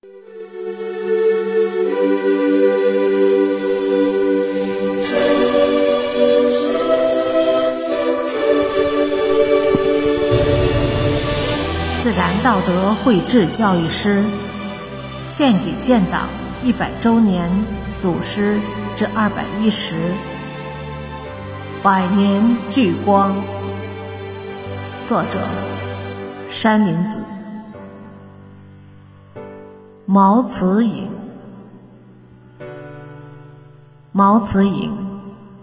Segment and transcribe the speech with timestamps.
[0.00, 0.06] 自
[12.12, 14.22] 然道德绘制教育师，
[15.26, 16.28] 献给建党
[16.62, 17.50] 一百周年
[17.96, 18.60] 祖师
[18.94, 19.96] 之二百一十，
[21.82, 23.34] 百年聚光。
[25.02, 25.40] 作者：
[26.48, 27.37] 山林子。
[30.10, 31.06] 毛慈颖，
[34.10, 34.90] 毛慈颖，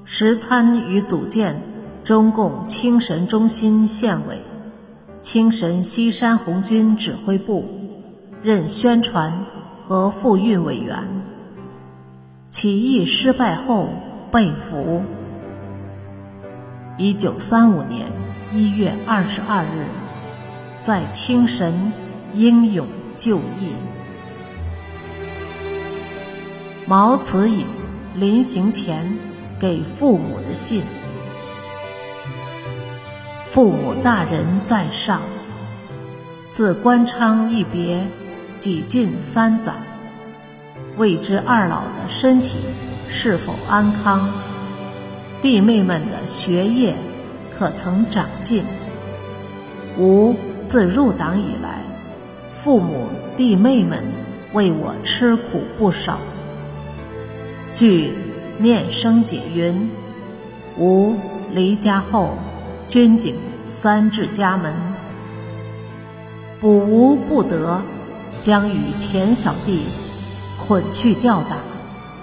[0.03, 1.59] 时参与组建
[2.03, 4.39] 中共青神中心县委。
[5.19, 7.65] 青神西山红军指挥部
[8.43, 9.33] 任宣传
[9.83, 11.03] 和复运委员。
[12.47, 13.89] 起义失败后
[14.31, 15.01] 被俘。
[16.99, 18.05] 一九三五年
[18.53, 19.87] 一月二十二日，
[20.79, 21.91] 在青神
[22.35, 23.73] 英勇就义。
[26.87, 27.65] 毛慈颖
[28.13, 29.11] 临行前
[29.59, 30.83] 给父母的信。
[33.47, 35.21] 父母大人在上，
[36.51, 38.07] 自关昌一别，
[38.59, 39.73] 几近三载，
[40.95, 42.59] 未知二老的身体
[43.07, 44.29] 是否安康，
[45.41, 46.93] 弟妹们的学业
[47.57, 48.63] 可曾长进？
[49.97, 51.81] 吾自入党以来，
[52.53, 54.03] 父母弟妹们
[54.53, 56.19] 为我吃苦不少。
[57.75, 58.13] 据
[58.57, 59.89] 念生解云，
[60.77, 61.13] 吾
[61.51, 62.31] 离家后。
[62.87, 63.35] 军警
[63.67, 64.73] 三至家门，
[66.61, 67.81] 捕无不得，
[68.39, 69.85] 将与田小弟
[70.57, 71.57] 捆去吊打、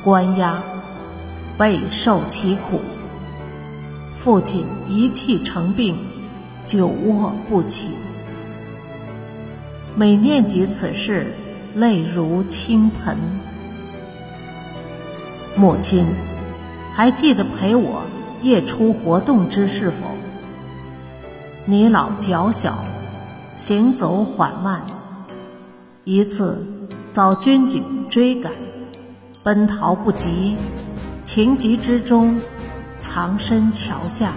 [0.03, 0.63] 关押，
[1.59, 2.81] 备受其苦。
[4.17, 5.99] 父亲一气成病，
[6.65, 7.91] 久卧不起。
[9.97, 11.27] 每念及此事，
[11.75, 13.19] 泪如倾盆。
[15.55, 16.07] 母亲，
[16.95, 18.03] 还记得陪我
[18.41, 20.07] 夜出活动之是否？
[21.67, 22.79] 你老脚小，
[23.55, 24.81] 行走缓慢。
[26.05, 26.67] 一次
[27.11, 28.51] 遭军警追赶，
[29.43, 30.57] 奔逃不及，
[31.23, 32.41] 情急之中
[32.99, 34.33] 藏身桥下。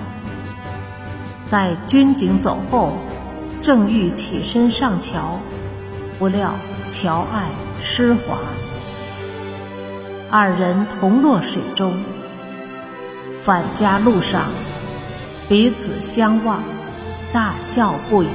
[1.50, 2.92] 待军警走后，
[3.62, 5.40] 正欲起身上桥，
[6.20, 6.54] 不料
[6.90, 7.46] 桥岸
[7.80, 8.38] 湿滑，
[10.38, 11.94] 二人同落水中。
[13.42, 14.48] 返家路上，
[15.48, 16.62] 彼此相望。
[17.32, 18.28] 大笑不已。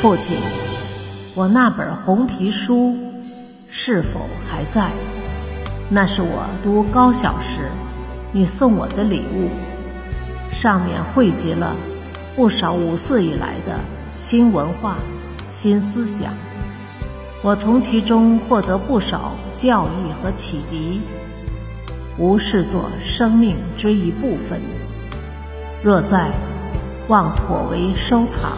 [0.00, 0.36] 父亲，
[1.34, 2.96] 我那本红皮书
[3.68, 4.92] 是否还在？
[5.88, 7.62] 那是我读高小时
[8.30, 9.50] 你送我的礼物，
[10.52, 11.74] 上面汇集了
[12.36, 13.80] 不少五四以来的
[14.12, 14.98] 新文化、
[15.50, 16.32] 新思想，
[17.44, 21.00] 我从其中获得不少教益和启迪，
[22.16, 24.62] 无视作生命之一部分。
[25.82, 26.30] 若在，
[27.08, 28.52] 望妥为收藏。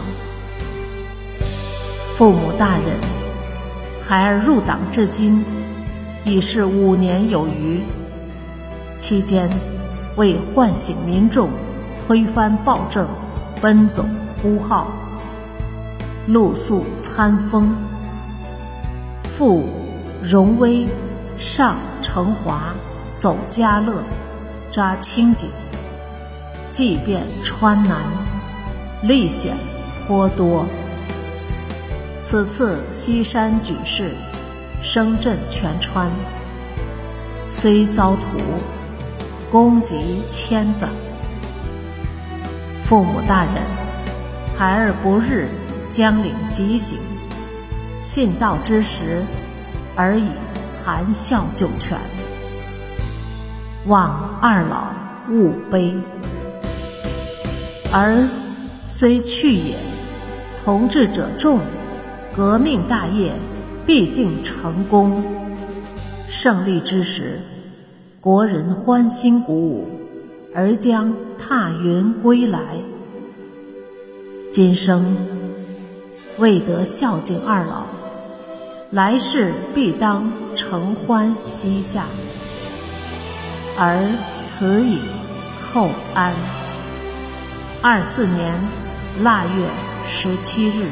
[2.12, 3.00] 父母大人，
[4.02, 5.42] 孩儿入党至今
[6.26, 7.80] 已是五年有余，
[8.98, 9.48] 期间
[10.16, 11.48] 为唤醒民众、
[12.06, 13.08] 推翻暴政，
[13.62, 14.04] 奔走
[14.42, 14.88] 呼号，
[16.26, 17.74] 露宿餐风。
[19.36, 19.64] 父
[20.22, 20.86] 荣威，
[21.36, 22.72] 上成华，
[23.16, 24.00] 走嘉乐，
[24.70, 25.50] 扎清景。
[26.70, 28.04] 即便川南，
[29.02, 29.56] 历险
[30.06, 30.64] 颇多。
[32.22, 34.12] 此次西山举事，
[34.80, 36.08] 声震全川，
[37.50, 38.38] 虽遭屠，
[39.50, 40.86] 功及千载。
[42.80, 43.54] 父母大人，
[44.56, 45.48] 孩儿不日
[45.90, 47.00] 将领急行，
[48.04, 49.22] 信道之时，
[49.97, 50.28] 而以
[50.84, 51.98] 含笑九泉。
[53.87, 54.88] 望二老
[55.31, 55.94] 勿悲。
[57.91, 58.28] 而
[58.87, 59.75] 虽去也，
[60.62, 61.60] 同志者众，
[62.37, 63.32] 革命大业
[63.87, 65.25] 必定成功。
[66.28, 67.40] 胜利之时，
[68.20, 69.88] 国人欢欣鼓舞，
[70.55, 72.61] 而将踏云归来。
[74.50, 75.17] 今生
[76.37, 77.87] 未得孝敬二老，
[78.94, 82.06] 来世必当承欢膝下。
[83.76, 84.08] 而
[84.41, 85.00] 此以
[85.61, 86.32] 后安。
[87.82, 88.55] 二四年
[89.20, 89.67] 腊月
[90.06, 90.87] 十七日。